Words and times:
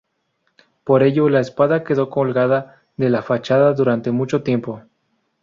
Por 0.83 1.03
ello, 1.03 1.29
la 1.29 1.41
espada 1.41 1.83
quedó 1.83 2.09
colgada 2.09 2.81
de 2.97 3.11
la 3.11 3.21
fachada 3.21 3.73
durante 3.73 4.09
mucho 4.09 4.41
tiempo. 4.41 4.81